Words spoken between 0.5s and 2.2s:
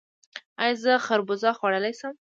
ایا زه خربوزه خوړلی شم؟